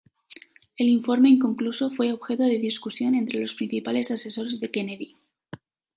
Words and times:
El 0.77 0.89
informe 0.89 1.29
inconcluso 1.29 1.91
fue 1.91 2.11
objeto 2.11 2.41
de 2.41 2.57
discusión 2.57 3.13
entre 3.13 3.39
los 3.39 3.53
principales 3.53 4.09
asesores 4.09 4.59
de 4.59 4.71
Kennedy. 4.71 5.15